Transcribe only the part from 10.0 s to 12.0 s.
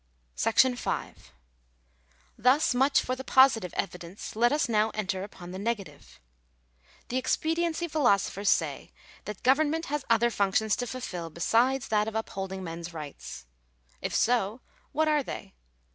other functions to fulfil besides